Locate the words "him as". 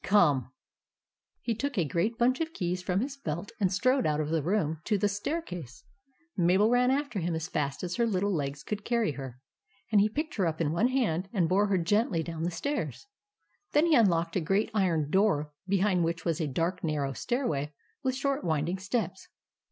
7.19-7.47